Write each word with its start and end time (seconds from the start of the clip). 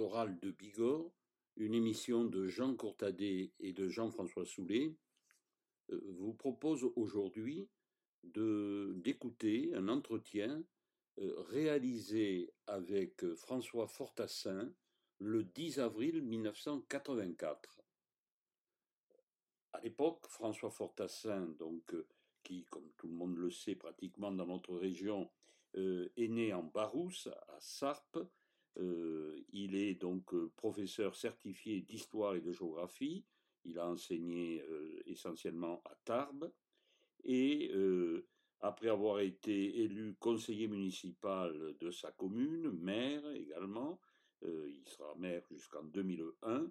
orales 0.00 0.38
de 0.40 0.50
Bigorre, 0.50 1.12
une 1.56 1.74
émission 1.74 2.24
de 2.24 2.46
Jean 2.46 2.74
Courtadet 2.74 3.52
et 3.60 3.72
de 3.72 3.88
Jean-François 3.88 4.46
Soulet, 4.46 4.96
euh, 5.90 6.00
vous 6.18 6.32
propose 6.32 6.90
aujourd'hui 6.96 7.68
d'écouter 8.22 9.72
un 9.74 9.88
entretien 9.88 10.62
euh, 11.18 11.34
réalisé 11.48 12.52
avec 12.66 13.34
François 13.34 13.86
Fortassin 13.86 14.72
le 15.18 15.44
10 15.44 15.80
avril 15.80 16.22
1984. 16.22 17.82
À 19.72 19.80
l'époque, 19.80 20.26
François 20.28 20.70
Fortassin, 20.70 21.46
donc, 21.58 21.94
euh, 21.94 22.06
qui, 22.42 22.66
comme 22.70 22.90
tout 22.96 23.06
le 23.06 23.14
monde 23.14 23.36
le 23.36 23.50
sait 23.50 23.76
pratiquement 23.76 24.32
dans 24.32 24.46
notre 24.46 24.76
région, 24.76 25.30
est 25.72 26.26
né 26.26 26.52
en 26.52 26.64
Barousse, 26.64 27.28
à 27.28 27.60
Sarpe, 27.60 28.18
il 28.76 29.74
est 29.74 29.94
donc 29.94 30.34
professeur 30.56 31.16
certifié 31.16 31.80
d'histoire 31.82 32.34
et 32.36 32.40
de 32.40 32.52
géographie. 32.52 33.24
Il 33.64 33.78
a 33.78 33.88
enseigné 33.88 34.64
essentiellement 35.06 35.82
à 35.84 35.94
Tarbes. 36.04 36.52
Et 37.24 37.70
après 38.60 38.88
avoir 38.88 39.20
été 39.20 39.82
élu 39.82 40.14
conseiller 40.18 40.68
municipal 40.68 41.76
de 41.78 41.90
sa 41.90 42.12
commune, 42.12 42.70
maire 42.70 43.30
également, 43.32 44.00
il 44.42 44.82
sera 44.86 45.14
maire 45.16 45.44
jusqu'en 45.50 45.82
2001, 45.84 46.70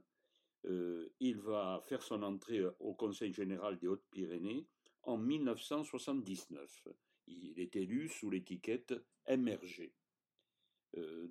il 1.20 1.38
va 1.38 1.82
faire 1.86 2.02
son 2.02 2.24
entrée 2.24 2.64
au 2.80 2.94
Conseil 2.96 3.34
général 3.34 3.78
des 3.78 3.88
Hautes-Pyrénées 3.88 4.68
en 5.04 5.18
1979. 5.18 6.88
Il 7.28 7.60
est 7.60 7.76
élu 7.76 8.10
sous 8.10 8.30
l'étiquette 8.30 8.94
MRG. 9.28 9.92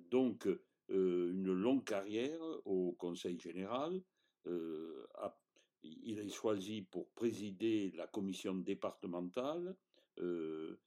Donc, 0.09 0.47
euh, 0.91 1.31
une 1.31 1.53
longue 1.53 1.83
carrière 1.83 2.41
au 2.65 2.93
Conseil 2.93 3.39
général. 3.39 4.01
Euh, 4.47 5.05
il 5.83 6.19
est 6.19 6.29
choisi 6.29 6.81
pour 6.81 7.09
présider 7.11 7.91
la 7.95 8.07
commission 8.07 8.55
départementale 8.55 9.75
euh, 10.19 10.79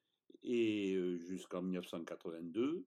et 0.43 0.95
jusqu'en 1.19 1.63
1982. 1.63 2.85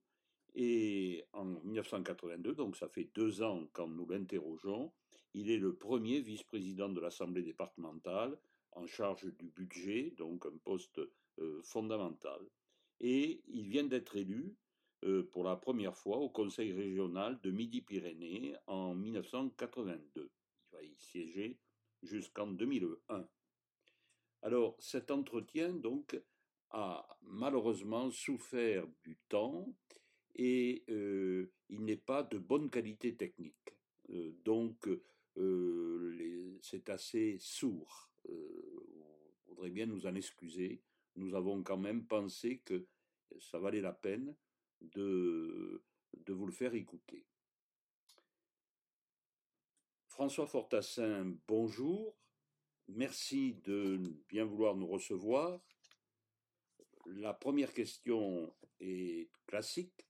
Et 0.54 1.24
en 1.32 1.44
1982, 1.44 2.54
donc 2.54 2.76
ça 2.76 2.88
fait 2.88 3.10
deux 3.14 3.42
ans 3.42 3.68
quand 3.72 3.88
nous 3.88 4.06
l'interrogeons, 4.08 4.92
il 5.34 5.50
est 5.50 5.58
le 5.58 5.74
premier 5.74 6.20
vice-président 6.20 6.88
de 6.88 7.00
l'Assemblée 7.00 7.42
départementale 7.42 8.38
en 8.72 8.86
charge 8.86 9.26
du 9.36 9.48
budget, 9.48 10.14
donc 10.16 10.46
un 10.46 10.56
poste 10.64 11.00
fondamental. 11.62 12.40
Et 13.00 13.42
il 13.48 13.68
vient 13.68 13.84
d'être 13.84 14.16
élu 14.16 14.56
euh, 14.56 14.65
pour 15.32 15.44
la 15.44 15.56
première 15.56 15.96
fois 15.96 16.18
au 16.18 16.28
Conseil 16.28 16.72
régional 16.72 17.38
de 17.42 17.50
Midi-Pyrénées 17.50 18.56
en 18.66 18.94
1982. 18.94 20.30
Il 20.72 20.76
va 20.76 20.82
y 20.82 20.94
siéger 20.96 21.58
jusqu'en 22.02 22.48
2001. 22.48 23.28
Alors 24.42 24.76
cet 24.78 25.10
entretien 25.10 25.72
donc 25.72 26.20
a 26.70 27.06
malheureusement 27.22 28.10
souffert 28.10 28.86
du 29.04 29.16
temps 29.28 29.74
et 30.34 30.84
euh, 30.90 31.50
il 31.68 31.84
n'est 31.84 31.96
pas 31.96 32.22
de 32.22 32.38
bonne 32.38 32.70
qualité 32.70 33.16
technique. 33.16 33.74
Euh, 34.10 34.32
donc 34.44 34.88
c'est 36.62 36.88
assez 36.88 37.36
sourd. 37.38 38.10
on 38.28 39.48
voudrait 39.48 39.70
bien 39.70 39.86
nous 39.86 40.06
en 40.06 40.14
excuser. 40.14 40.80
Nous 41.14 41.34
avons 41.34 41.62
quand 41.62 41.76
même 41.76 42.06
pensé 42.06 42.58
que 42.64 42.86
ça 43.38 43.58
valait 43.58 43.82
la 43.82 43.92
peine 43.92 44.34
de, 44.80 45.82
vous 46.28 46.46
le 46.46 46.52
faire 46.52 46.74
écouter. 46.74 47.26
François 50.08 50.46
Fortassin, 50.46 51.36
bonjour. 51.46 52.16
Merci 52.88 53.54
de 53.64 54.00
bien 54.28 54.44
vouloir 54.44 54.76
nous 54.76 54.86
recevoir. 54.86 55.60
La 57.06 57.34
première 57.34 57.72
question 57.72 58.54
est 58.80 59.30
classique. 59.46 60.06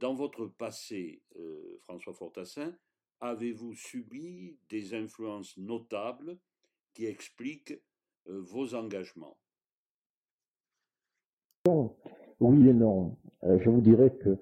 Dans 0.00 0.14
votre 0.14 0.46
passé, 0.46 1.22
euh, 1.36 1.78
François 1.82 2.14
Fortassin, 2.14 2.76
avez-vous 3.20 3.74
subi 3.74 4.58
des 4.68 4.94
influences 4.94 5.56
notables 5.56 6.38
qui 6.94 7.06
expliquent 7.06 7.80
euh, 8.26 8.40
vos 8.40 8.74
engagements? 8.74 9.38
Oui 12.40 12.68
et 12.68 12.72
non. 12.72 13.16
Euh, 13.44 13.58
je 13.60 13.70
vous 13.70 13.80
dirais 13.80 14.10
que 14.10 14.30
euh, 14.30 14.36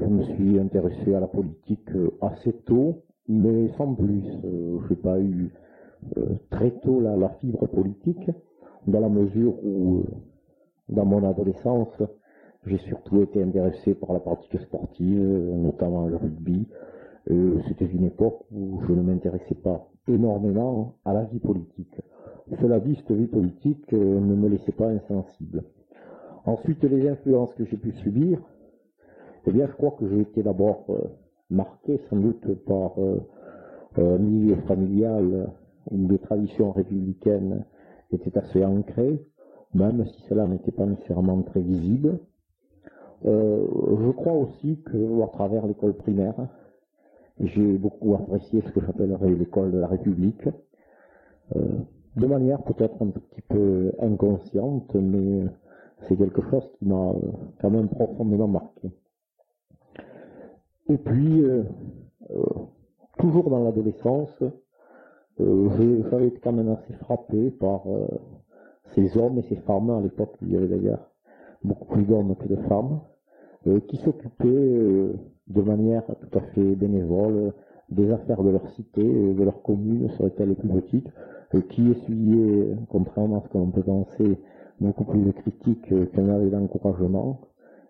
je 0.00 0.06
me 0.06 0.22
suis 0.22 0.58
intéressé 0.58 1.14
à 1.14 1.20
la 1.20 1.26
politique 1.26 1.90
euh, 1.94 2.10
assez 2.22 2.52
tôt, 2.64 3.02
mais 3.28 3.68
sans 3.76 3.94
plus. 3.94 4.24
je 4.42 4.88
n'ai 4.88 4.96
pas 4.96 5.20
eu 5.20 5.52
très 6.48 6.70
tôt 6.80 7.00
la, 7.00 7.28
fibre 7.40 7.66
politique, 7.66 8.30
dans 8.86 9.00
la 9.00 9.10
mesure 9.10 9.52
où, 9.62 10.02
dans 10.88 11.04
mon 11.04 11.28
adolescence, 11.28 11.92
j'ai 12.64 12.78
surtout 12.78 13.20
été 13.20 13.42
intéressé 13.42 13.94
par 13.94 14.14
la 14.14 14.20
pratique 14.20 14.58
sportive, 14.60 15.20
notamment 15.20 16.06
le 16.06 16.16
rugby. 16.16 16.66
C'était 17.68 17.84
une 17.84 18.04
époque 18.04 18.46
où 18.50 18.80
je 18.88 18.92
ne 18.94 19.02
m'intéressais 19.02 19.54
pas 19.56 19.86
énormément 20.08 20.94
à 21.04 21.12
la 21.12 21.24
vie 21.24 21.38
politique. 21.38 22.00
Cela 22.60 22.80
dit, 22.80 22.96
cette 22.96 23.12
vie 23.12 23.26
politique 23.26 23.92
ne 23.92 24.34
me 24.34 24.48
laissait 24.48 24.72
pas 24.72 24.88
insensible. 24.88 25.64
Ensuite, 26.46 26.82
les 26.84 27.08
influences 27.08 27.52
que 27.54 27.64
j'ai 27.64 27.76
pu 27.76 27.92
subir, 27.92 28.40
eh 29.46 29.52
bien, 29.52 29.66
je 29.66 29.72
crois 29.72 29.92
que 29.92 30.08
j'ai 30.08 30.20
été 30.20 30.42
d'abord 30.42 30.84
euh, 30.90 30.98
marqué 31.50 32.00
sans 32.08 32.16
doute 32.16 32.46
par 32.66 32.98
euh, 32.98 33.20
un 33.96 34.18
milieu 34.18 34.56
familial 34.66 35.50
où 35.90 36.08
les 36.08 36.18
traditions 36.18 36.72
républicaines 36.72 37.64
étaient 38.12 38.36
assez 38.38 38.64
ancrées, 38.64 39.24
même 39.74 40.04
si 40.06 40.22
cela 40.28 40.46
n'était 40.46 40.72
pas 40.72 40.86
nécessairement 40.86 41.42
très 41.42 41.60
visible. 41.60 42.20
Euh, 43.26 43.66
je 44.02 44.10
crois 44.10 44.34
aussi 44.34 44.80
que, 44.82 45.26
travers 45.32 45.66
l'école 45.66 45.94
primaire, 45.94 46.34
j'ai 47.38 47.78
beaucoup 47.78 48.14
apprécié 48.14 48.62
ce 48.62 48.72
que 48.72 48.80
j'appellerais 48.80 49.30
l'école 49.30 49.72
de 49.72 49.78
la 49.78 49.86
République, 49.86 50.48
de 51.54 52.26
manière 52.26 52.62
peut-être 52.62 53.02
un 53.02 53.10
petit 53.10 53.40
peu 53.48 53.92
inconsciente, 54.00 54.94
mais 54.94 55.46
c'est 56.08 56.16
quelque 56.16 56.42
chose 56.50 56.68
qui 56.78 56.86
m'a 56.86 57.10
euh, 57.10 57.20
quand 57.60 57.70
même 57.70 57.88
profondément 57.88 58.48
marqué. 58.48 58.90
Et 60.88 60.96
puis, 60.96 61.42
euh, 61.42 61.64
euh, 62.30 62.44
toujours 63.18 63.50
dans 63.50 63.62
l'adolescence, 63.62 64.42
j'avais 65.38 66.26
été 66.26 66.38
quand 66.40 66.52
même 66.52 66.68
assez 66.68 66.92
frappé 66.94 67.50
par 67.52 67.84
ces 68.94 69.16
hommes 69.16 69.38
et 69.38 69.42
ces 69.48 69.56
femmes, 69.56 69.88
à 69.88 70.00
l'époque 70.00 70.34
il 70.42 70.52
y 70.52 70.56
avait 70.56 70.68
d'ailleurs 70.68 71.10
beaucoup 71.64 71.86
plus 71.86 72.02
d'hommes 72.02 72.36
que 72.36 72.46
de 72.46 72.56
femmes, 72.68 73.00
qui 73.88 73.96
s'occupaient 73.98 74.44
de 74.44 75.62
manière 75.62 76.04
tout 76.04 76.38
à 76.38 76.42
fait 76.42 76.74
bénévole 76.74 77.54
des 77.88 78.10
affaires 78.10 78.42
de 78.42 78.50
leur 78.50 78.68
cité, 78.72 79.02
de 79.02 79.42
leur 79.42 79.62
commune, 79.62 80.10
serait-elle 80.18 80.50
les 80.50 80.54
plus 80.56 80.68
petites, 80.68 81.08
qui 81.70 81.90
essuyaient, 81.90 82.76
contrairement 82.90 83.38
à 83.38 83.42
ce 83.44 83.48
qu'on 83.48 83.70
peut 83.70 83.82
penser, 83.82 84.38
beaucoup 84.80 85.04
plus 85.04 85.20
de 85.22 85.30
critiques 85.32 86.10
qu'un 86.12 86.28
avait 86.28 86.50
d'encouragement, 86.50 87.40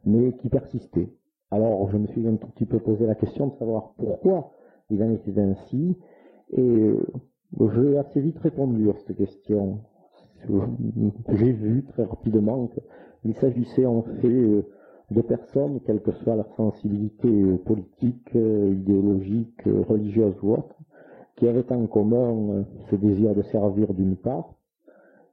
mais 0.04 0.32
qui 0.32 0.48
persistait. 0.48 1.08
Alors 1.50 1.90
je 1.90 1.96
me 1.96 2.06
suis 2.08 2.26
un 2.26 2.36
tout 2.36 2.48
petit 2.48 2.66
peu 2.66 2.78
posé 2.78 3.06
la 3.06 3.14
question 3.14 3.48
de 3.48 3.54
savoir 3.58 3.92
pourquoi 3.96 4.52
il 4.90 5.02
en 5.02 5.12
était 5.12 5.38
ainsi, 5.40 5.96
et 6.52 6.60
euh, 6.60 7.06
j'ai 7.74 7.98
assez 7.98 8.20
vite 8.20 8.38
répondu 8.38 8.90
à 8.90 8.94
cette 8.94 9.16
question. 9.16 9.80
J'ai 10.48 11.52
vu 11.52 11.84
très 11.84 12.04
rapidement 12.04 12.68
qu'il 13.22 13.34
s'agissait 13.36 13.86
en 13.86 14.02
fait 14.02 14.26
euh, 14.26 14.62
de 15.10 15.22
personnes, 15.22 15.80
quelle 15.86 16.00
que 16.02 16.12
soit 16.12 16.36
leur 16.36 16.52
sensibilité 16.56 17.28
euh, 17.28 17.56
politique, 17.58 18.30
idéologique, 18.34 19.62
religieuse 19.88 20.34
ou 20.42 20.54
autre, 20.54 20.76
qui 21.36 21.48
avaient 21.48 21.72
en 21.72 21.86
commun 21.86 22.64
ce 22.90 22.96
désir 22.96 23.34
de 23.34 23.42
servir 23.42 23.92
d'une 23.94 24.16
part, 24.16 24.54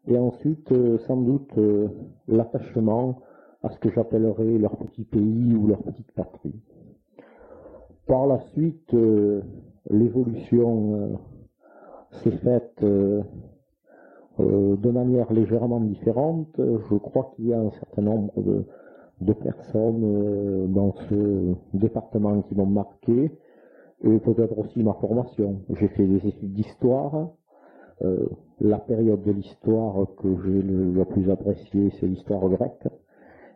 et 0.08 0.18
ensuite 0.18 0.72
euh, 0.72 0.98
sans 1.00 1.18
doute 1.18 1.52
euh, 1.58 1.90
l'attachement 2.28 3.20
à 3.64 3.70
ce 3.72 3.80
que 3.80 3.90
j'appellerais 3.92 4.58
leur 4.58 4.78
petit 4.78 5.04
pays 5.04 5.54
ou 5.56 5.68
leur 5.68 5.84
petite 5.84 6.12
patrie. 6.14 6.62
Par 8.08 8.26
la 8.28 8.40
suite, 8.54 8.94
euh, 8.94 9.42
l'évolution 9.90 11.20
s'est 12.12 12.38
faite 12.38 12.84
de 12.84 13.24
manière 14.92 15.34
légèrement 15.34 15.82
différente. 15.82 16.50
Je 16.58 16.96
crois 16.96 17.34
qu'il 17.36 17.48
y 17.48 17.54
a 17.54 17.60
un 17.60 17.72
certain 17.72 18.04
nombre 18.04 18.32
de, 19.22 19.34
personnes 19.34 20.72
dans 20.72 20.94
ce 21.10 21.54
département 21.74 22.42
qui 22.44 22.56
m'ont 22.56 22.66
marqué, 22.66 23.32
et 24.04 24.20
peut-être 24.20 24.58
aussi 24.58 24.84
ma 24.84 24.94
formation. 24.94 25.62
J'ai 25.72 25.88
fait 25.90 26.06
des 26.06 26.28
études 26.28 26.54
d'histoire, 26.54 27.32
la 28.60 28.80
période 28.80 29.22
de 29.24 29.32
l'histoire 29.32 30.08
que 30.18 30.28
j'ai 30.44 30.62
le, 30.62 31.06
plus 31.06 31.30
appréciée, 31.30 31.92
c'est 32.00 32.08
l'histoire 32.08 32.48
grecque. 32.50 32.88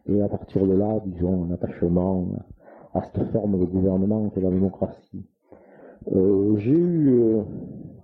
Et 0.07 0.21
à 0.21 0.29
partir 0.29 0.65
de 0.65 0.73
là, 0.73 0.99
disons, 1.05 1.45
un 1.45 1.53
attachement 1.53 2.27
à 2.93 3.01
cette 3.03 3.31
forme 3.31 3.59
de 3.59 3.65
gouvernement 3.65 4.29
qu'est 4.29 4.41
la 4.41 4.49
démocratie. 4.49 5.25
Euh, 6.13 6.57
j'ai 6.57 6.71
eu 6.71 7.41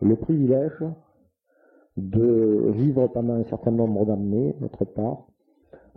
le 0.01 0.15
privilège 0.15 0.83
de 1.97 2.71
vivre 2.75 3.07
pendant 3.07 3.33
un 3.33 3.43
certain 3.45 3.71
nombre 3.71 4.05
d'années, 4.05 4.55
notre 4.61 4.85
part, 4.85 5.27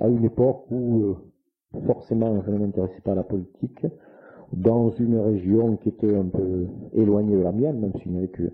à 0.01 0.09
une 0.09 0.25
époque 0.25 0.65
où 0.71 1.17
forcément 1.87 2.43
je 2.43 2.51
ne 2.51 2.59
m'intéressais 2.59 3.01
pas 3.05 3.13
à 3.13 3.17
la 3.17 3.23
politique, 3.23 3.87
dans 4.53 4.91
une 4.93 5.19
région 5.19 5.77
qui 5.77 5.91
était 5.91 6.17
un 6.17 6.25
peu 6.25 6.67
éloignée 6.95 7.37
de 7.37 7.43
la 7.43 7.53
mienne, 7.53 7.79
même 7.79 7.93
s'il 8.03 8.13
n'y 8.13 8.19
avait 8.19 8.29
que 8.29 8.51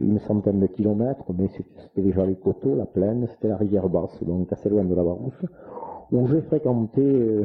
une 0.00 0.18
centaine 0.20 0.60
de 0.60 0.66
kilomètres, 0.66 1.32
mais 1.36 1.48
c'était 1.48 2.02
déjà 2.02 2.24
les 2.24 2.36
coteaux, 2.36 2.74
la 2.74 2.86
plaine, 2.86 3.26
c'était 3.30 3.48
la 3.48 3.56
rivière 3.56 3.88
basse, 3.88 4.22
donc 4.22 4.52
assez 4.52 4.68
loin 4.68 4.84
de 4.84 4.94
la 4.94 5.02
Barousse, 5.02 5.44
où 6.12 6.26
j'ai 6.28 6.40
fréquenté 6.42 7.02
euh, 7.02 7.44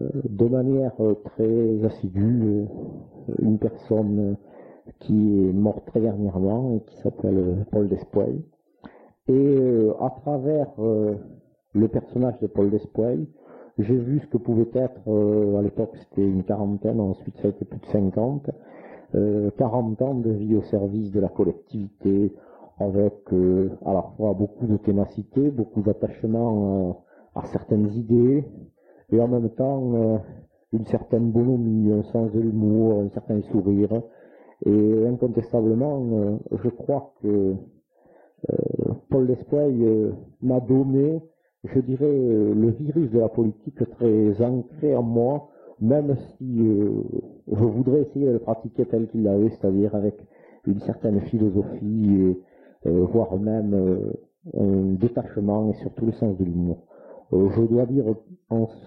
euh, 0.00 0.10
de 0.28 0.46
manière 0.46 0.92
euh, 1.00 1.14
très 1.24 1.84
assidue 1.84 2.66
une 3.40 3.58
personne 3.58 4.36
qui 5.00 5.48
est 5.48 5.52
morte 5.52 5.86
très 5.86 6.00
dernièrement 6.00 6.74
et 6.74 6.80
qui 6.80 6.96
s'appelle 6.98 7.66
Paul 7.70 7.88
Despoil. 7.88 8.42
Et 9.28 9.88
à 10.00 10.10
travers 10.10 10.68
le 10.76 11.88
personnage 11.88 12.38
de 12.40 12.46
Paul 12.46 12.68
Despoil, 12.68 13.26
j'ai 13.78 13.96
vu 13.96 14.20
ce 14.20 14.26
que 14.26 14.36
pouvait 14.36 14.68
être, 14.74 15.00
à 15.58 15.62
l'époque 15.62 15.96
c'était 15.96 16.28
une 16.28 16.44
quarantaine, 16.44 17.00
ensuite 17.00 17.34
ça 17.38 17.48
a 17.48 17.50
été 17.50 17.64
plus 17.64 17.80
de 17.80 17.86
50, 19.14 19.56
40 19.56 20.02
ans 20.02 20.14
de 20.14 20.30
vie 20.30 20.56
au 20.56 20.62
service 20.62 21.12
de 21.12 21.20
la 21.20 21.28
collectivité, 21.28 22.32
avec 22.78 23.14
euh, 23.32 23.70
à 23.86 23.92
la 23.92 24.02
fois 24.16 24.34
beaucoup 24.34 24.66
de 24.66 24.76
ténacité, 24.78 25.50
beaucoup 25.50 25.82
d'attachement 25.82 26.88
euh, 27.36 27.40
à 27.40 27.46
certaines 27.46 27.92
idées, 27.92 28.44
et 29.12 29.20
en 29.20 29.28
même 29.28 29.50
temps 29.50 29.94
euh, 29.94 30.18
une 30.72 30.84
certaine 30.86 31.30
bonhomie, 31.30 31.92
un 31.92 32.02
sens 32.10 32.32
de 32.32 32.40
l'humour, 32.40 33.02
un 33.02 33.10
certain 33.10 33.40
sourire. 33.52 34.02
Et 34.66 35.06
incontestablement, 35.06 36.38
je 36.50 36.68
crois 36.70 37.12
que 37.20 37.54
Paul 39.10 39.26
Despoil 39.26 40.14
m'a 40.40 40.60
donné, 40.60 41.20
je 41.64 41.80
dirais, 41.80 42.06
le 42.06 42.70
virus 42.70 43.10
de 43.10 43.18
la 43.18 43.28
politique 43.28 43.78
très 43.90 44.42
ancré 44.42 44.96
en 44.96 45.02
moi, 45.02 45.48
même 45.80 46.16
si 46.36 46.60
euh, 46.60 47.02
je 47.48 47.64
voudrais 47.64 48.02
essayer 48.02 48.26
de 48.26 48.32
le 48.32 48.38
pratiquer 48.38 48.86
tel 48.86 49.08
qu'il 49.08 49.24
l'avait, 49.24 49.50
c'est-à-dire 49.50 49.94
avec 49.94 50.14
une 50.66 50.80
certaine 50.80 51.20
philosophie, 51.22 52.36
et, 52.84 52.88
euh, 52.88 53.06
voire 53.12 53.36
même 53.36 53.74
euh, 53.74 54.12
un 54.58 54.94
détachement 54.94 55.70
et 55.70 55.74
surtout 55.74 56.06
le 56.06 56.12
sens 56.12 56.36
de 56.38 56.44
l'humour. 56.44 56.78
je 57.32 57.62
dois 57.62 57.86
dire, 57.86 58.04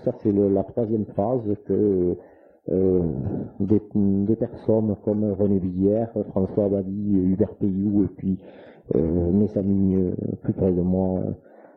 ça 0.03 0.13
c'est 0.21 0.31
la 0.31 0.63
troisième 0.63 1.05
phrase, 1.05 1.41
que 1.65 2.15
des, 3.59 4.35
personnes 4.35 4.95
comme 5.03 5.31
René 5.31 5.57
Villière, 5.57 6.11
François 6.29 6.65
Abadi, 6.65 7.17
Hubert 7.17 7.55
Payou 7.55 8.03
et 8.03 8.07
puis 8.17 8.37
mes 8.93 9.57
amis 9.57 9.97
plus 10.43 10.53
près 10.53 10.71
de 10.71 10.81
moi, 10.81 11.23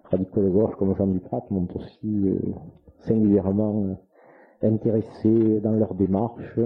radicaux 0.04 0.42
de 0.42 0.50
gauche 0.50 0.74
comme 0.78 0.94
Jean 0.96 1.06
Duprat 1.06 1.44
m'ont 1.50 1.68
aussi 1.74 2.38
singulièrement 2.98 3.96
intéressés 4.62 5.60
dans 5.62 5.72
leur 5.72 5.94
démarche 5.94 6.58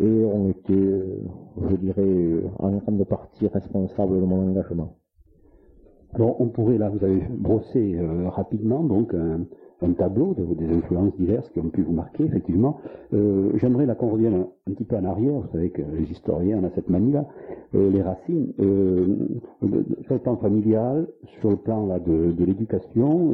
et 0.00 0.24
ont 0.24 0.50
été, 0.50 0.74
euh, 0.74 1.16
je 1.70 1.76
dirais, 1.76 2.42
en 2.58 2.70
grande 2.72 3.04
partie 3.04 3.46
responsables 3.46 4.20
de 4.20 4.24
mon 4.24 4.50
engagement. 4.50 4.96
Alors 6.14 6.40
on 6.40 6.48
pourrait 6.48 6.76
là, 6.76 6.90
vous 6.90 7.04
avez 7.04 7.22
brossé 7.30 7.94
euh, 7.96 8.28
rapidement 8.28 8.82
donc 8.84 9.14
un, 9.14 9.46
tableau 9.94 10.34
de, 10.34 10.44
des 10.54 10.72
influences 10.76 11.16
diverses 11.16 11.48
qui 11.50 11.58
ont 11.58 11.68
pu 11.70 11.82
vous 11.82 11.92
marquer 11.92 12.24
effectivement. 12.24 12.78
Euh, 13.14 13.50
j'aimerais 13.54 13.86
là 13.86 13.94
qu'on 13.94 14.10
revienne 14.10 14.44
un, 14.68 14.72
petit 14.72 14.84
peu 14.84 14.96
en 14.96 15.04
arrière. 15.04 15.32
Vous 15.32 15.48
savez 15.52 15.70
que 15.70 15.82
les 15.82 16.10
historiens 16.10 16.60
on 16.62 16.70
cette 16.74 16.88
manie-là, 16.88 17.26
les 17.72 18.02
racines 18.02 18.52
sur 20.02 20.14
le 20.14 20.18
plan 20.20 20.36
familial, 20.36 21.08
sur 21.40 21.50
le 21.50 21.56
plan 21.56 21.86
là 21.86 21.98
de 21.98 22.44
l'éducation 22.44 23.32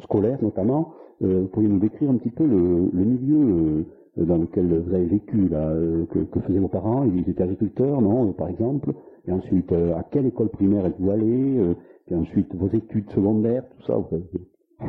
scolaire 0.00 0.38
notamment. 0.42 0.92
Euh, 1.22 1.42
vous 1.42 1.48
pourriez 1.48 1.68
nous 1.68 1.78
décrire 1.78 2.10
un 2.10 2.16
petit 2.16 2.30
peu 2.30 2.46
le, 2.46 2.90
milieu 2.92 3.84
euh, 4.18 4.24
dans 4.24 4.36
lequel 4.36 4.66
vous 4.66 4.94
avez 4.94 5.06
vécu, 5.06 5.48
euh, 5.52 6.04
que, 6.06 6.40
faisaient 6.40 6.58
vos 6.58 6.68
parents? 6.68 7.04
Ils 7.04 7.28
étaient 7.28 7.42
agriculteurs, 7.42 8.00
non, 8.00 8.32
par 8.32 8.48
exemple 8.48 8.92
Et 9.26 9.32
ensuite, 9.32 9.72
à 9.72 10.04
quelle 10.10 10.26
école 10.26 10.50
primaire 10.50 10.86
êtes-vous 10.86 11.10
allé 11.10 11.74
Et 12.08 12.14
ensuite, 12.14 12.54
vos 12.54 12.68
études 12.68 13.10
secondaires, 13.10 13.64
tout 13.70 13.86
ça. 13.86 13.96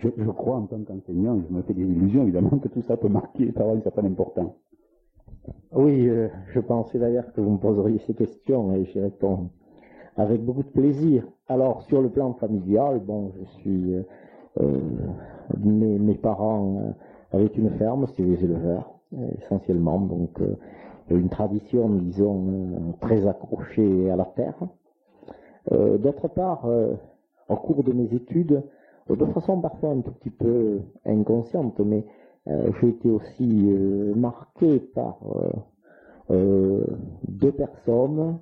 Je, 0.00 0.30
crois 0.30 0.56
en 0.56 0.66
tant 0.66 0.82
qu'enseignant, 0.82 1.40
je 1.48 1.54
me 1.54 1.62
fais 1.62 1.72
des 1.72 1.84
illusions 1.84 2.24
évidemment 2.24 2.58
que 2.58 2.66
tout 2.66 2.82
ça 2.82 2.96
peut 2.96 3.08
marquer, 3.08 3.52
ça 3.52 3.60
avoir 3.60 3.76
une 3.76 3.82
certaine 3.82 4.06
importance. 4.06 4.52
Oui, 5.72 6.10
je 6.52 6.58
pensais 6.58 6.98
d'ailleurs 6.98 7.32
que 7.32 7.40
vous 7.40 7.52
me 7.52 7.58
poseriez 7.58 7.98
ces 7.98 8.14
questions 8.14 8.74
et 8.74 8.84
j'y 8.86 8.98
réponds 8.98 9.50
avec 10.16 10.44
beaucoup 10.44 10.64
de 10.64 10.70
plaisir. 10.70 11.24
Alors, 11.46 11.82
sur 11.82 12.02
le 12.02 12.08
plan 12.08 12.34
familial, 12.34 12.98
bon, 12.98 13.30
je 13.38 13.44
suis 13.60 13.94
euh, 14.60 14.78
mes, 15.56 16.14
parents 16.14 16.94
euh, 17.32 17.36
avaient 17.36 17.46
une 17.46 17.70
ferme, 17.78 18.06
c'était 18.08 18.24
des 18.24 18.44
éleveurs 18.44 18.90
essentiellement, 19.42 20.00
donc 20.00 20.40
euh, 20.40 20.54
une 21.10 21.30
tradition, 21.30 21.88
disons, 21.88 22.94
très 23.00 23.26
accrochée 23.26 24.10
à 24.10 24.16
la 24.16 24.26
terre. 24.26 24.56
D'autre 25.70 26.28
part, 26.28 26.66
au 27.48 27.56
cours 27.56 27.82
de 27.82 27.92
mes 27.92 28.14
études, 28.14 28.62
de 29.08 29.24
façon 29.26 29.60
parfois 29.60 29.90
un 29.90 30.00
tout 30.00 30.12
petit 30.12 30.30
peu 30.30 30.80
inconsciente, 31.06 31.78
mais 31.80 32.04
j'ai 32.46 32.88
été 32.88 33.10
aussi 33.10 33.46
marqué 34.14 34.80
par 34.80 35.18
deux 36.28 37.52
personnes 37.52 38.38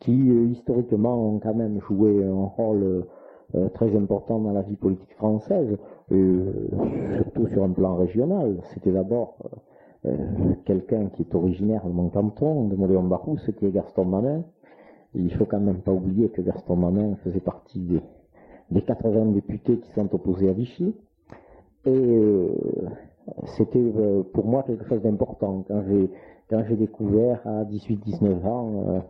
qui 0.00 0.12
historiquement 0.12 1.28
ont 1.28 1.38
quand 1.38 1.54
même 1.54 1.80
joué 1.88 2.22
un 2.22 2.44
rôle 2.44 3.06
euh, 3.54 3.68
très 3.68 3.94
important 3.94 4.38
dans 4.38 4.52
la 4.52 4.62
vie 4.62 4.76
politique 4.76 5.12
française, 5.16 5.76
euh, 6.10 6.52
surtout 7.16 7.46
sur 7.48 7.62
un 7.62 7.68
plan 7.68 7.96
régional. 7.96 8.56
C'était 8.72 8.92
d'abord 8.92 9.36
euh, 10.06 10.16
quelqu'un 10.64 11.08
qui 11.08 11.20
est 11.20 11.34
originaire 11.34 11.84
de 11.84 11.92
mon 11.92 12.08
canton, 12.08 12.68
de 12.68 12.76
Moléon-Barousse, 12.76 13.50
qui 13.58 13.66
est 13.66 13.70
Gaston 13.70 14.06
Manin. 14.06 14.42
Il 15.14 15.34
faut 15.34 15.44
quand 15.44 15.60
même 15.60 15.82
pas 15.82 15.92
oublier 15.92 16.30
que 16.30 16.40
Gaston 16.40 16.76
Manin 16.76 17.16
faisait 17.16 17.40
partie 17.40 17.80
des, 17.80 18.00
des 18.70 18.80
80 18.80 19.32
députés 19.32 19.76
qui 19.80 19.92
sont 19.92 20.14
opposés 20.14 20.48
à 20.48 20.52
Vichy. 20.52 20.94
Et 21.84 22.48
c'était 23.56 23.92
pour 24.32 24.46
moi 24.46 24.62
quelque 24.62 24.86
chose 24.86 25.02
d'important 25.02 25.64
quand 25.68 26.62
j'ai 26.68 26.76
découvert 26.76 27.40
à 27.44 27.64
18-19 27.64 28.46
ans 28.46 29.02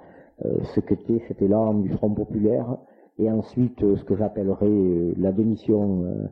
ce 0.75 0.81
qu'était 0.81 1.23
c'était 1.29 1.47
l'arme 1.47 1.83
du 1.83 1.91
Front 1.91 2.11
populaire 2.11 2.79
et 3.19 3.31
ensuite 3.31 3.83
euh, 3.83 3.97
ce 3.97 4.05
que 4.05 4.17
j'appellerais 4.17 4.67
euh, 4.67 5.13
la 5.19 5.33
démission 5.33 6.05
euh, 6.05 6.27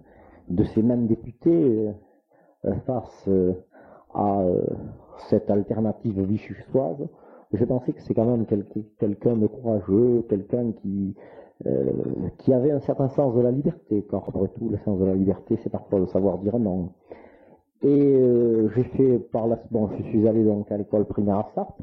de 0.48 0.64
ces 0.64 0.82
mêmes 0.82 1.06
députés 1.06 1.88
face 2.84 3.28
à 4.12 4.42
cette 5.28 5.48
alternative 5.48 6.20
vichysoise, 6.22 7.06
je 7.52 7.64
pensais 7.64 7.92
que 7.92 8.00
c'est 8.02 8.14
quand 8.14 8.24
même 8.24 8.46
quelqu'un 8.98 9.36
de 9.36 9.46
courageux, 9.46 10.26
quelqu'un 10.28 10.72
qui, 10.72 11.14
qui 12.38 12.52
avait 12.52 12.72
un 12.72 12.80
certain 12.80 13.08
sens 13.10 13.34
de 13.36 13.40
la 13.42 13.52
liberté, 13.52 14.04
car 14.10 14.24
après 14.26 14.48
tout, 14.48 14.68
le 14.68 14.76
sens 14.78 14.98
de 14.98 15.04
la 15.04 15.14
liberté, 15.14 15.56
c'est 15.62 15.70
parfois 15.70 16.00
de 16.00 16.06
savoir 16.06 16.38
dire 16.38 16.58
non. 16.58 16.90
Et 17.82 18.20
j'ai 18.74 18.84
fait 18.96 19.18
par 19.30 19.46
la 19.46 19.62
bon, 19.70 19.88
je 19.96 20.02
suis 20.08 20.26
allé 20.26 20.42
donc 20.42 20.72
à 20.72 20.76
l'école 20.76 21.04
primaire 21.04 21.38
à 21.38 21.50
Sarp, 21.54 21.80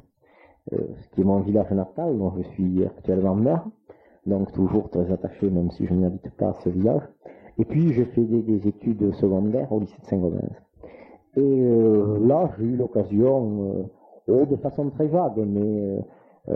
ce 0.71 1.09
qui 1.13 1.21
est 1.21 1.23
mon 1.23 1.39
village 1.39 1.71
natal, 1.71 2.17
dont 2.17 2.33
je 2.37 2.43
suis 2.49 2.83
actuellement 2.83 3.35
maire 3.35 3.65
donc 4.27 4.51
toujours 4.51 4.89
très 4.89 5.11
attaché, 5.11 5.49
même 5.49 5.71
si 5.71 5.85
je 5.85 5.93
n'habite 5.93 6.29
pas 6.37 6.53
ce 6.63 6.69
village. 6.69 7.01
Et 7.57 7.65
puis 7.65 7.93
j'ai 7.93 8.05
fait 8.05 8.23
des, 8.23 8.67
études 8.67 9.13
secondaires 9.15 9.71
au 9.71 9.79
lycée 9.79 9.97
de 10.01 10.05
Saint-Gaudens. 10.05 10.55
Et 11.37 11.41
euh, 11.41 12.19
là, 12.25 12.51
j'ai 12.57 12.65
eu 12.65 12.75
l'occasion, 12.75 13.87
euh, 14.27 14.41
oh, 14.41 14.45
de 14.45 14.55
façon 14.57 14.89
très 14.89 15.07
vague, 15.07 15.37
mais 15.37 15.99
euh, 16.49 16.55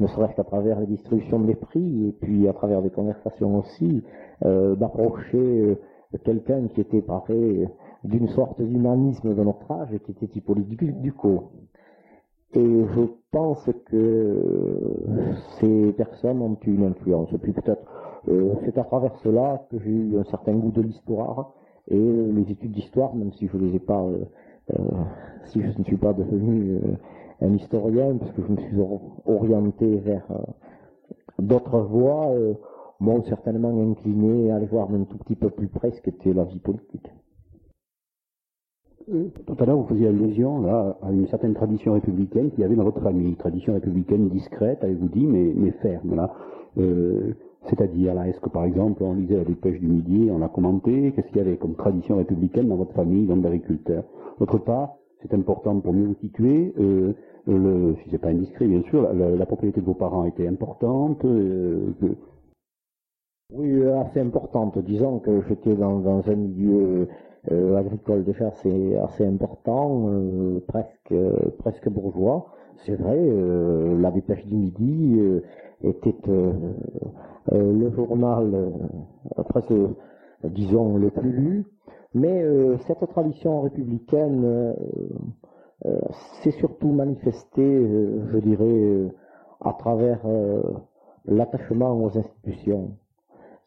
ne 0.00 0.06
serait-ce 0.06 0.34
qu'à 0.34 0.44
travers 0.44 0.80
les 0.80 0.86
distributions 0.86 1.40
des 1.40 1.54
prix, 1.54 2.08
et 2.08 2.12
puis 2.12 2.48
à 2.48 2.52
travers 2.52 2.82
des 2.82 2.90
conversations 2.90 3.58
aussi, 3.58 4.02
d'approcher 4.42 5.78
quelqu'un 6.24 6.66
qui 6.66 6.80
était 6.80 7.00
paré 7.00 7.68
d'une 8.02 8.26
sorte 8.28 8.60
d'humanisme 8.60 9.34
de 9.34 9.42
notre 9.44 9.70
âge, 9.70 9.96
qui 10.04 10.10
était 10.10 10.26
Hippolyte 10.26 11.00
Ducot. 11.00 11.52
Et 12.54 12.84
je 12.94 13.02
pense 13.30 13.66
que 13.86 14.36
ces 15.58 15.92
personnes 15.92 16.42
ont 16.42 16.56
eu 16.66 16.74
une 16.74 16.84
influence. 16.84 17.30
Puis 17.42 17.52
peut-être, 17.52 17.82
euh, 18.28 18.54
c'est 18.64 18.76
à 18.76 18.84
travers 18.84 19.16
cela 19.22 19.66
que 19.70 19.78
j'ai 19.78 19.90
eu 19.90 20.18
un 20.18 20.24
certain 20.24 20.52
goût 20.52 20.70
de 20.70 20.82
l'histoire 20.82 21.52
et 21.88 21.98
les 21.98 22.50
études 22.50 22.72
d'histoire, 22.72 23.14
même 23.14 23.32
si 23.32 23.48
je 23.48 23.56
les 23.56 23.76
ai 23.76 23.78
pas, 23.78 24.02
euh, 24.02 24.24
euh, 24.74 24.82
si 25.46 25.62
je 25.62 25.78
ne 25.78 25.84
suis 25.84 25.96
pas 25.96 26.12
devenu 26.12 26.78
un 27.40 27.52
historien, 27.54 28.16
parce 28.18 28.32
que 28.32 28.42
je 28.42 28.52
me 28.52 28.56
suis 28.58 28.76
orienté 29.26 29.96
vers 29.96 30.28
d'autres 31.38 31.80
voies, 31.80 32.30
m'ont 33.00 33.22
certainement 33.24 33.70
incliné 33.82 34.52
à 34.52 34.56
aller 34.56 34.66
voir 34.66 34.88
un 34.92 35.04
tout 35.04 35.18
petit 35.18 35.34
peu 35.34 35.50
plus 35.50 35.66
près 35.68 35.90
ce 35.90 36.00
qu'était 36.02 36.32
la 36.32 36.44
vie 36.44 36.60
politique. 36.60 37.11
Tout 39.46 39.56
à 39.58 39.66
l'heure, 39.66 39.76
vous 39.76 39.86
faisiez 39.88 40.08
allusion 40.08 40.62
là, 40.62 40.96
à 41.02 41.12
une 41.12 41.26
certaine 41.26 41.52
tradition 41.52 41.92
républicaine 41.92 42.50
qu'il 42.50 42.60
y 42.60 42.64
avait 42.64 42.76
dans 42.76 42.84
votre 42.84 43.02
famille. 43.02 43.34
Tradition 43.36 43.74
républicaine 43.74 44.30
discrète, 44.30 44.82
avez-vous 44.82 45.08
dit, 45.08 45.26
mais, 45.26 45.70
ferme. 45.82 46.16
Là. 46.16 46.32
Euh, 46.78 47.34
c'est-à-dire, 47.68 48.18
est-ce 48.22 48.40
que 48.40 48.48
par 48.48 48.64
exemple, 48.64 49.02
on 49.02 49.12
lisait 49.12 49.36
la 49.36 49.44
dépêche 49.44 49.78
du 49.80 49.86
midi, 49.86 50.30
on 50.32 50.38
l'a 50.38 50.48
commenté, 50.48 51.12
qu'est-ce 51.12 51.28
qu'il 51.28 51.36
y 51.36 51.40
avait 51.40 51.58
comme 51.58 51.74
tradition 51.74 52.16
républicaine 52.16 52.68
dans 52.68 52.76
votre 52.76 52.94
famille, 52.94 53.26
dans 53.26 53.36
l'agriculteur 53.36 54.04
D'autre 54.40 54.58
part, 54.58 54.94
c'est 55.20 55.34
important 55.34 55.78
pour 55.80 55.92
mieux 55.92 56.06
vous 56.06 56.16
situer, 56.22 56.72
euh, 56.80 57.12
le, 57.46 57.94
si 58.02 58.10
c'est 58.10 58.18
pas 58.18 58.28
indiscret, 58.28 58.66
bien 58.66 58.82
sûr, 58.84 59.12
la, 59.12 59.46
propriété 59.46 59.80
de 59.82 59.86
vos 59.86 59.94
parents 59.94 60.24
était 60.24 60.48
importante. 60.48 61.22
Euh, 61.26 61.92
Oui, 63.52 63.84
assez 63.84 64.20
importante. 64.20 64.78
Disons 64.78 65.18
que 65.18 65.42
j'étais 65.48 65.74
dans, 65.74 66.06
un 66.06 66.34
milieu 66.34 67.06
euh, 67.50 67.76
agricole 67.76 68.24
déjà 68.24 68.48
assez, 68.48 68.96
assez 68.96 69.26
important, 69.26 70.08
euh, 70.08 70.60
presque, 70.68 71.14
presque 71.58 71.88
bourgeois. 71.88 72.46
C'est 72.84 72.96
vrai, 72.96 73.16
la 74.00 74.10
dépêche 74.10 74.44
du 74.46 74.56
midi 74.56 75.20
était 75.84 76.16
le 77.52 77.90
journal 77.90 78.72
presque, 79.48 79.72
disons, 80.42 80.96
le 80.96 81.10
plus 81.10 81.30
lu. 81.30 81.64
Mais 82.14 82.44
cette 82.86 83.06
tradition 83.08 83.60
républicaine 83.60 84.74
euh, 85.84 85.98
c'est 86.42 86.52
surtout 86.52 86.92
manifesté, 86.92 87.62
euh, 87.62 88.28
je 88.32 88.38
dirais, 88.38 88.64
euh, 88.64 89.08
à 89.60 89.72
travers 89.72 90.20
l'attachement 91.24 91.92
aux 92.02 92.18
institutions 92.18 92.96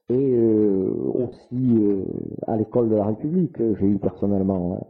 et 0.10 0.38
aussi 1.14 1.80
à 2.48 2.56
l'école 2.58 2.90
de 2.90 2.96
la 2.96 3.06
République. 3.06 3.58
J'ai 3.58 3.88
eu 3.88 3.98
personnellement 3.98 4.88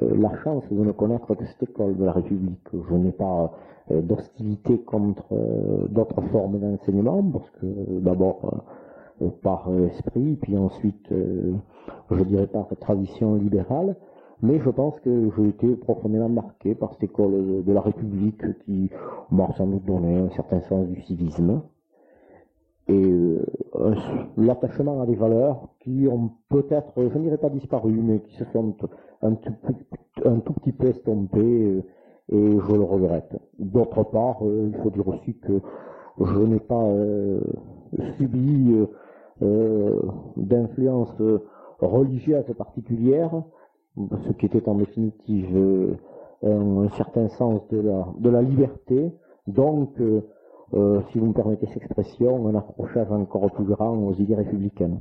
la 0.00 0.36
chance 0.42 0.62
de 0.70 0.84
ne 0.84 0.92
connaître 0.92 1.34
que 1.34 1.44
cette 1.46 1.70
école 1.70 1.96
de 1.96 2.04
la 2.04 2.12
République. 2.12 2.68
Je 2.72 2.94
n'ai 2.94 3.12
pas 3.12 3.52
d'hostilité 3.90 4.78
contre 4.78 5.24
d'autres 5.90 6.22
formes 6.30 6.58
d'enseignement, 6.58 7.22
parce 7.22 7.50
que 7.60 7.66
d'abord 8.00 8.64
par 9.42 9.68
esprit, 9.86 10.36
puis 10.40 10.56
ensuite, 10.56 11.08
je 11.10 12.24
dirais 12.24 12.46
par 12.46 12.68
tradition 12.80 13.34
libérale, 13.34 13.96
mais 14.42 14.58
je 14.58 14.70
pense 14.70 14.98
que 15.00 15.30
j'ai 15.36 15.48
été 15.48 15.76
profondément 15.76 16.28
marqué 16.28 16.74
par 16.74 16.92
cette 16.94 17.04
école 17.04 17.62
de 17.64 17.72
la 17.72 17.80
République 17.80 18.42
qui 18.64 18.90
m'a 19.30 19.52
sans 19.56 19.66
doute 19.66 19.84
donné 19.84 20.16
un 20.16 20.30
certain 20.30 20.60
sens 20.62 20.86
du 20.86 21.02
civisme 21.02 21.60
et 22.90 23.38
euh, 23.76 23.94
l'attachement 24.36 25.00
à 25.00 25.06
des 25.06 25.14
valeurs 25.14 25.68
qui 25.80 26.08
ont 26.10 26.30
peut-être, 26.48 26.92
je 26.96 27.18
ne 27.18 27.22
dirais 27.22 27.38
pas 27.38 27.48
disparu, 27.48 27.92
mais 27.92 28.20
qui 28.20 28.34
se 28.36 28.44
sont 28.46 28.74
un 29.22 29.34
tout, 29.34 30.52
petit 30.54 30.72
peu 30.72 30.88
estompées 30.88 31.38
euh, 31.38 31.82
et 32.32 32.58
je 32.58 32.72
le 32.74 32.82
regrette. 32.82 33.32
D'autre 33.58 34.02
part, 34.04 34.38
euh, 34.42 34.70
il 34.72 34.82
faut 34.82 34.90
dire 34.90 35.06
aussi 35.06 35.34
que 35.38 35.60
je 36.20 36.38
n'ai 36.40 36.60
pas 36.60 36.84
subi 38.18 38.76
d'influence 40.36 41.14
religieuse 41.80 42.44
particulière, 42.58 43.42
ce 43.96 44.32
qui 44.32 44.46
était 44.46 44.68
en 44.68 44.74
définitive 44.74 45.96
un, 46.42 46.88
certain 46.90 47.28
sens 47.28 47.66
de 47.70 47.80
la, 47.80 48.06
de 48.18 48.28
la 48.28 48.42
liberté, 48.42 49.12
donc, 49.46 49.98
euh, 50.74 50.78
euh, 50.78 51.00
si 51.10 51.18
vous 51.18 51.26
me 51.26 51.32
permettez 51.32 51.66
cette 51.66 51.82
expression, 51.82 52.48
un 52.48 52.54
approchage 52.54 53.10
encore 53.10 53.50
plus 53.52 53.64
grand 53.64 53.96
aux 53.96 54.14
idées 54.14 54.34
républicaines. 54.34 55.00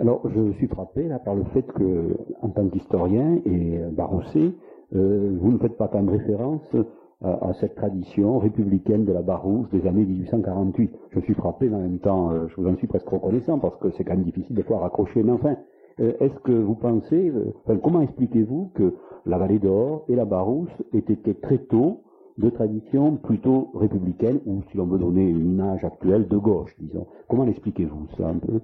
Alors, 0.00 0.22
je 0.28 0.52
suis 0.52 0.68
frappé 0.68 1.08
là 1.08 1.18
par 1.18 1.34
le 1.34 1.44
fait 1.44 1.62
que, 1.62 2.16
en 2.40 2.50
tant 2.50 2.68
qu'historien 2.68 3.40
et 3.44 3.78
Barousset, 3.90 4.52
vous 4.92 5.52
ne 5.52 5.58
faites 5.58 5.76
pas 5.76 5.88
tant 5.88 6.04
de 6.04 6.10
référence 6.10 6.76
à, 7.20 7.52
cette 7.54 7.74
tradition 7.74 8.38
républicaine 8.38 9.04
de 9.04 9.12
la 9.12 9.22
Barousse 9.22 9.68
des 9.70 9.84
années 9.88 10.04
1848. 10.04 10.92
Je 11.10 11.20
suis 11.20 11.34
frappé, 11.34 11.68
en 11.74 11.80
même 11.80 11.98
temps, 11.98 12.30
je 12.46 12.54
vous 12.54 12.68
en 12.68 12.76
suis 12.76 12.86
presque 12.86 13.08
reconnaissant 13.08 13.58
parce 13.58 13.76
que 13.78 13.90
c'est 13.90 14.04
quand 14.04 14.14
même 14.14 14.22
difficile 14.22 14.54
de 14.54 14.62
pouvoir 14.62 14.84
accrocher. 14.84 15.24
Mais 15.24 15.32
enfin, 15.32 15.56
euh, 16.00 16.12
est-ce 16.20 16.38
que 16.40 16.52
vous 16.52 16.74
pensez, 16.74 17.30
euh, 17.30 17.76
comment 17.82 18.00
expliquez-vous 18.00 18.70
que 18.74 18.94
la 19.26 19.38
vallée 19.38 19.58
d'Or 19.58 20.04
et 20.08 20.14
la 20.14 20.24
Barousse 20.24 20.70
aient 20.92 20.98
été 20.98 21.34
très 21.34 21.58
tôt 21.58 22.02
de 22.38 22.50
tradition 22.50 23.16
plutôt 23.16 23.70
républicaine, 23.74 24.40
ou 24.46 24.62
si 24.70 24.76
l'on 24.76 24.86
veut 24.86 24.98
donner 24.98 25.28
une 25.28 25.52
image 25.52 25.84
actuelle, 25.84 26.28
de 26.28 26.36
gauche, 26.36 26.74
disons. 26.78 27.06
Comment 27.28 27.44
l'expliquez-vous 27.44 28.06
ça 28.16 28.28
un 28.28 28.38
peu? 28.38 28.60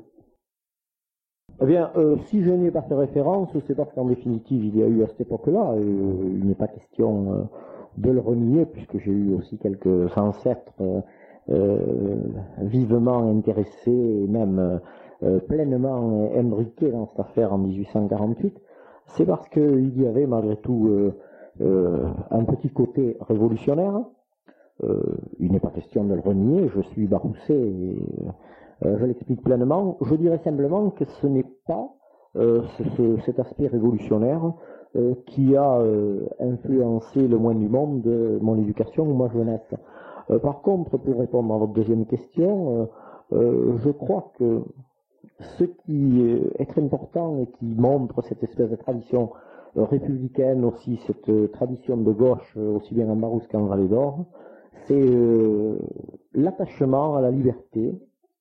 Eh 1.60 1.66
bien, 1.66 1.90
euh, 1.96 2.16
si 2.26 2.42
je 2.42 2.50
n'ai 2.50 2.70
pas 2.70 2.82
fait 2.82 2.94
référence, 2.94 3.50
c'est 3.66 3.74
parce 3.74 3.92
qu'en 3.92 4.06
définitive, 4.06 4.64
il 4.64 4.76
y 4.76 4.82
a 4.82 4.86
eu 4.86 5.02
à 5.02 5.06
cette 5.08 5.20
époque-là, 5.20 5.74
il 5.78 6.46
n'est 6.46 6.54
pas 6.54 6.68
question 6.68 7.48
de 7.96 8.10
le 8.10 8.20
renier, 8.20 8.66
puisque 8.66 8.98
j'ai 8.98 9.12
eu 9.12 9.34
aussi 9.34 9.58
quelques 9.58 10.16
ancêtres 10.16 10.72
vivement 12.58 13.28
intéressés 13.28 13.90
et 13.90 14.26
même 14.26 14.80
euh, 15.24 15.38
pleinement 15.38 16.28
imbriqué 16.36 16.90
dans 16.90 17.06
cette 17.06 17.20
affaire 17.20 17.52
en 17.52 17.58
1848, 17.58 18.60
c'est 19.06 19.24
parce 19.24 19.48
qu'il 19.48 19.98
y 19.98 20.06
avait 20.06 20.26
malgré 20.26 20.56
tout 20.56 20.88
euh, 20.88 20.90
euh, 20.90 21.12
un 21.60 22.44
petit 22.44 22.70
côté 22.70 23.16
révolutionnaire. 23.20 24.00
il 25.38 25.52
n'est 25.52 25.60
pas 25.60 25.70
question 25.70 26.04
de 26.04 26.14
le 26.14 26.20
renier, 26.20 26.68
je 26.74 26.80
suis 26.80 27.06
baroussé 27.06 27.54
et 27.54 27.98
je 28.82 29.04
l'explique 29.04 29.42
pleinement. 29.42 29.96
Je 30.02 30.14
dirais 30.14 30.40
simplement 30.42 30.90
que 30.90 31.04
ce 31.04 31.26
n'est 31.26 31.46
pas 31.66 31.90
cet 33.24 33.38
aspect 33.38 33.68
révolutionnaire 33.68 34.52
qui 35.26 35.56
a 35.56 35.80
influencé 36.40 37.28
le 37.28 37.38
moins 37.38 37.54
du 37.54 37.68
monde 37.68 38.02
de 38.02 38.38
mon 38.42 38.56
éducation 38.58 39.04
ou 39.04 39.14
ma 39.14 39.28
jeunesse. 39.28 39.74
par 40.42 40.60
contre, 40.62 40.98
pour 40.98 41.18
répondre 41.18 41.54
à 41.54 41.58
votre 41.58 41.72
deuxième 41.72 42.06
question, 42.06 42.88
je 43.30 43.90
crois 43.90 44.32
que 44.38 44.62
ce 45.40 45.64
qui 45.64 46.22
est 46.58 46.66
très 46.66 46.82
important 46.82 47.38
et 47.38 47.46
qui 47.58 47.66
montre 47.66 48.22
cette 48.22 48.42
espèce 48.42 48.70
de 48.70 48.76
tradition 48.76 49.30
euh, 49.32 49.53
républicaine 49.76 50.64
aussi, 50.64 51.00
cette 51.06 51.28
euh, 51.28 51.48
tradition 51.48 51.96
de 51.96 52.12
gauche, 52.12 52.54
euh, 52.56 52.76
aussi 52.76 52.94
bien 52.94 53.08
en 53.08 53.16
Marousse 53.16 53.46
qu'en 53.48 53.66
Vallée 53.66 53.88
d'Or, 53.88 54.24
c'est 54.86 55.08
l'attachement 56.34 57.16
à 57.16 57.22
la 57.22 57.30
liberté 57.30 57.94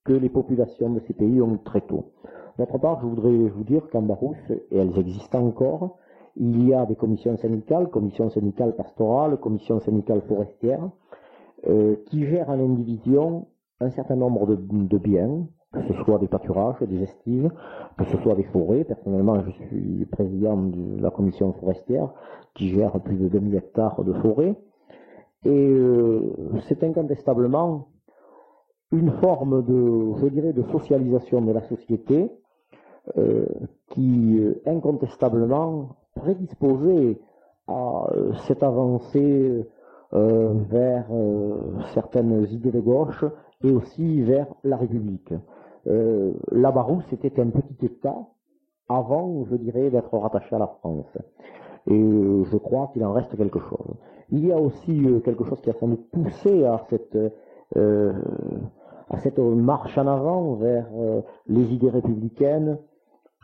que 0.03 0.11
les 0.11 0.27
populations 0.27 0.89
de 0.89 0.99
ces 1.07 1.13
pays 1.13 1.41
ont 1.41 1.57
très 1.57 1.79
tôt. 1.79 2.11
D'autre 2.57 2.77
part, 2.79 2.99
je 3.01 3.05
voudrais 3.05 3.31
vous 3.31 3.63
dire 3.63 3.87
qu'en 3.89 4.01
Barousse, 4.01 4.49
et 4.49 4.77
elles 4.77 4.97
existent 4.97 5.39
encore, 5.39 5.99
il 6.35 6.67
y 6.67 6.73
a 6.73 6.85
des 6.85 6.95
commissions 6.95 7.37
syndicales, 7.37 7.89
commissions 7.89 8.29
syndicales 8.29 8.75
pastorales, 8.75 9.37
commissions 9.37 9.79
syndicales 9.79 10.21
forestières, 10.27 10.89
qui 12.07 12.25
gèrent 12.25 12.49
en 12.49 12.59
indivision 12.59 13.47
un 13.79 13.91
certain 13.91 14.17
nombre 14.17 14.57
de 14.57 14.97
biens, 14.97 15.47
que 15.73 15.81
ce 15.87 15.93
soit 16.03 16.19
des 16.19 16.27
pâturages, 16.27 16.81
des 16.81 17.03
estives, 17.03 17.51
que 17.97 18.05
ce 18.05 18.17
soit 18.17 18.35
des 18.35 18.43
forêts. 18.43 18.83
Personnellement, 18.83 19.43
je 19.43 19.51
suis 19.51 20.05
président 20.05 20.55
de 20.55 21.01
la 21.01 21.09
commission 21.09 21.51
forestière 21.53 22.09
qui 22.53 22.69
gère 22.69 22.91
plus 22.99 23.17
de 23.17 23.27
2000 23.27 23.55
hectares 23.55 24.03
de 24.03 24.13
forêts. 24.13 24.55
Et 25.45 25.49
euh, 25.49 26.21
c'est 26.67 26.83
incontestablement 26.83 27.87
une 28.91 29.11
forme 29.13 29.63
de, 29.65 30.21
je 30.21 30.27
dirais, 30.27 30.53
de 30.53 30.61
socialisation 30.71 31.41
de 31.41 31.51
la 31.51 31.61
société 31.63 32.31
euh, 33.17 33.45
qui, 33.89 34.41
incontestablement, 34.65 35.89
prédisposait 36.15 37.19
à 37.67 38.07
euh, 38.11 38.33
cette 38.47 38.63
avancée 38.63 39.65
vers 40.15 41.07
certaines 41.95 42.45
idées 42.51 42.69
de 42.69 42.79
gauche 42.79 43.25
et 43.63 43.71
aussi 43.71 44.21
vers 44.21 44.45
la 44.63 44.77
République 44.77 45.33
euh, 45.87 46.31
la 46.51 46.71
Barousse 46.71 47.11
était 47.11 47.39
un 47.41 47.47
petit 47.47 47.85
État 47.85 48.15
avant, 48.89 49.45
je 49.49 49.55
dirais, 49.55 49.89
d'être 49.89 50.17
rattaché 50.17 50.55
à 50.55 50.59
la 50.59 50.67
France. 50.67 51.17
Et 51.87 51.99
euh, 51.99 52.43
je 52.45 52.57
crois 52.57 52.89
qu'il 52.93 53.03
en 53.03 53.11
reste 53.11 53.35
quelque 53.35 53.59
chose. 53.59 53.95
Il 54.29 54.45
y 54.45 54.51
a 54.51 54.57
aussi 54.57 55.05
euh, 55.05 55.19
quelque 55.19 55.43
chose 55.43 55.59
qui 55.61 55.69
a 55.69 55.73
sans 55.73 55.87
doute 55.87 56.09
poussé 56.11 56.63
à 56.65 56.81
cette, 56.89 57.17
à 57.75 59.17
cette 59.19 59.39
marche 59.39 59.97
en 59.97 60.07
avant 60.07 60.53
vers 60.53 60.87
les 61.47 61.73
idées 61.73 61.89
républicaines, 61.89 62.77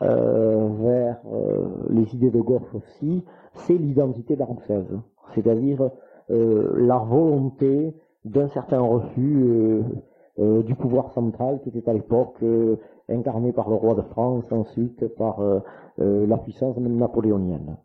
vers 0.00 1.20
les 1.90 2.14
idées 2.14 2.30
de 2.30 2.40
gauche 2.40 2.74
aussi, 2.74 3.24
c'est 3.54 3.74
l'identité 3.74 4.36
baroussaise. 4.36 4.86
C'est-à-dire 5.34 5.90
la 6.28 6.98
volonté 6.98 7.92
d'un 8.24 8.48
certain 8.48 8.80
refus 8.80 9.82
euh, 10.38 10.62
du 10.62 10.76
pouvoir 10.76 11.10
central 11.12 11.60
qui 11.60 11.70
était 11.70 11.90
à 11.90 11.92
l'époque 11.92 12.36
euh, 12.42 12.76
incarné 13.08 13.52
par 13.52 13.68
le 13.68 13.74
roi 13.74 13.94
de 13.94 14.02
France, 14.02 14.44
ensuite 14.52 15.06
par 15.16 15.40
euh, 15.40 15.60
la 15.98 16.38
puissance 16.38 16.76
napoléonienne. 16.78 17.76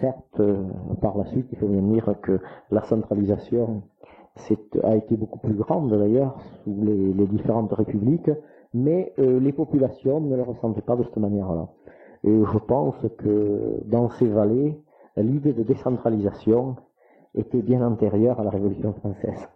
certes, 0.00 0.40
par 1.00 1.16
la 1.18 1.24
suite, 1.26 1.46
il 1.52 1.58
faut 1.58 1.68
bien 1.68 1.82
dire 1.82 2.14
que 2.22 2.40
la 2.70 2.82
centralisation 2.82 3.82
a 4.82 4.96
été 4.96 5.16
beaucoup 5.16 5.38
plus 5.38 5.54
grande 5.54 5.90
d'ailleurs 5.90 6.40
sous 6.64 6.74
les, 6.80 7.26
différentes 7.26 7.72
républiques, 7.72 8.30
mais 8.72 9.12
les 9.18 9.52
populations 9.52 10.20
ne 10.20 10.34
le 10.34 10.42
ressentaient 10.42 10.80
pas 10.82 10.96
de 10.96 11.04
cette 11.04 11.18
manière-là. 11.18 11.68
Et 12.24 12.42
je 12.52 12.58
pense 12.58 12.96
que 13.18 13.80
dans 13.84 14.08
ces 14.10 14.26
vallées, 14.26 14.80
l'idée 15.16 15.52
de 15.52 15.62
décentralisation 15.62 16.76
était 17.34 17.62
bien 17.62 17.86
antérieure 17.86 18.40
à 18.40 18.44
la 18.44 18.50
Révolution 18.50 18.94
française. 18.94 19.48